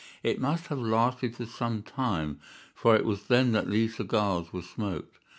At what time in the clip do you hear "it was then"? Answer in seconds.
2.95-3.51